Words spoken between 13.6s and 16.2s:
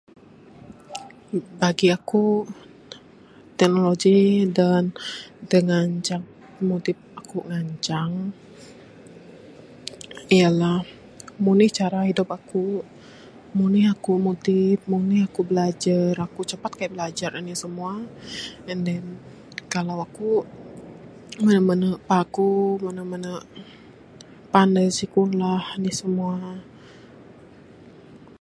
nih aku mudip, mung nih aku bilajer.